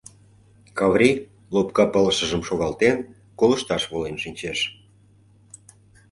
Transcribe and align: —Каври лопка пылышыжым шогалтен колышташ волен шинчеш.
—Каври 0.77 1.11
лопка 1.53 1.85
пылышыжым 1.93 2.41
шогалтен 2.47 2.97
колышташ 3.39 3.83
волен 3.91 4.17
шинчеш. 4.23 4.59